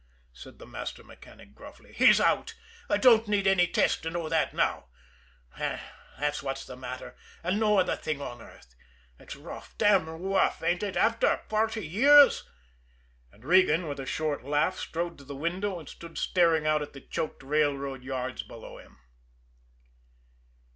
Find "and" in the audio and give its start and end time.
7.43-7.59, 13.31-13.45, 15.77-15.87